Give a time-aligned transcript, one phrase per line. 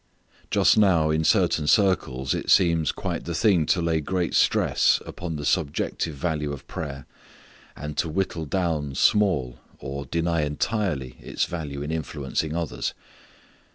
[0.49, 5.35] Just now in certain circles it seems quite the thing to lay great stress upon
[5.35, 7.05] the subjective value of prayer
[7.75, 12.95] and to whittle down small, or, deny entirely its value in influencing others.